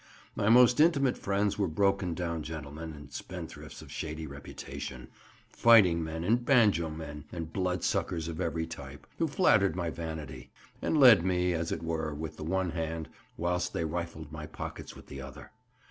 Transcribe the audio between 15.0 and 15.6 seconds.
the other.